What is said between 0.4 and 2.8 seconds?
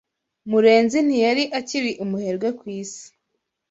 Murenzi ntiyari akiri umuherwe ku